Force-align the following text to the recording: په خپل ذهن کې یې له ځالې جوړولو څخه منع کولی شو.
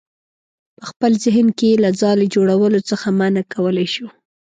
په 0.77 0.83
خپل 0.89 1.11
ذهن 1.25 1.47
کې 1.57 1.67
یې 1.71 1.81
له 1.83 1.89
ځالې 2.01 2.27
جوړولو 2.35 2.79
څخه 2.89 3.07
منع 3.19 3.43
کولی 3.53 3.87
شو. 3.93 4.07